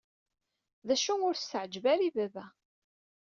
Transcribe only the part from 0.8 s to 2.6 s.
D acu, ur s-tɛeǧǧeb ara i baba.